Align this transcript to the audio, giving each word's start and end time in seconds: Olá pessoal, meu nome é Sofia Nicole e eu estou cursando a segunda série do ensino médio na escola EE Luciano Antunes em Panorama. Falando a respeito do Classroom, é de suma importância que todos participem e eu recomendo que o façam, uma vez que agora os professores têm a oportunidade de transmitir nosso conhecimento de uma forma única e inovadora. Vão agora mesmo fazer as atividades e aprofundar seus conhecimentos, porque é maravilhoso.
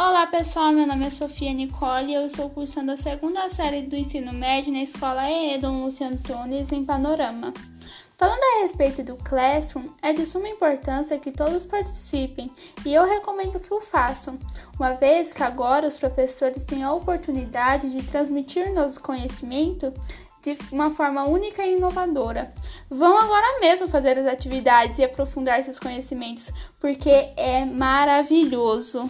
Olá 0.00 0.28
pessoal, 0.28 0.70
meu 0.70 0.86
nome 0.86 1.06
é 1.06 1.10
Sofia 1.10 1.52
Nicole 1.52 2.12
e 2.12 2.14
eu 2.14 2.24
estou 2.24 2.48
cursando 2.50 2.92
a 2.92 2.96
segunda 2.96 3.50
série 3.50 3.82
do 3.82 3.96
ensino 3.96 4.32
médio 4.32 4.72
na 4.72 4.80
escola 4.80 5.28
EE 5.28 5.58
Luciano 5.58 6.14
Antunes 6.14 6.70
em 6.70 6.84
Panorama. 6.84 7.52
Falando 8.16 8.38
a 8.38 8.62
respeito 8.62 9.02
do 9.02 9.16
Classroom, 9.16 9.88
é 10.00 10.12
de 10.12 10.24
suma 10.24 10.48
importância 10.48 11.18
que 11.18 11.32
todos 11.32 11.64
participem 11.64 12.48
e 12.86 12.94
eu 12.94 13.04
recomendo 13.04 13.58
que 13.58 13.74
o 13.74 13.80
façam, 13.80 14.38
uma 14.78 14.92
vez 14.92 15.32
que 15.32 15.42
agora 15.42 15.88
os 15.88 15.98
professores 15.98 16.62
têm 16.62 16.84
a 16.84 16.92
oportunidade 16.92 17.90
de 17.90 18.00
transmitir 18.04 18.72
nosso 18.72 19.00
conhecimento 19.00 19.92
de 20.40 20.56
uma 20.70 20.90
forma 20.90 21.24
única 21.24 21.66
e 21.66 21.76
inovadora. 21.76 22.52
Vão 22.88 23.18
agora 23.18 23.60
mesmo 23.60 23.88
fazer 23.88 24.18
as 24.18 24.26
atividades 24.26 24.98
e 24.98 25.04
aprofundar 25.04 25.62
seus 25.64 25.78
conhecimentos, 25.78 26.50
porque 26.78 27.10
é 27.36 27.64
maravilhoso. 27.64 29.04